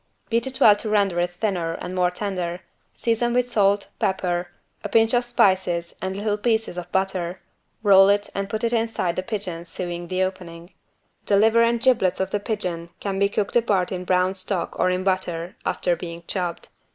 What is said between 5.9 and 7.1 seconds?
and little pieces of